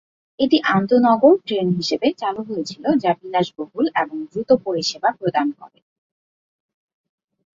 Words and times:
এটি 0.39 0.57
আন্তঃনগর 0.71 1.33
ট্রেন 1.45 1.67
হিসাবে 1.77 2.07
চালু 2.17 2.41
হয়েছিল 2.49 2.83
যা 3.03 3.11
বিলাসবহুল 3.19 3.85
এবং 3.95 4.17
দ্রুত 4.29 4.49
পরিষেবা 4.65 5.09
প্রদান 5.19 5.47
করে। 5.59 5.79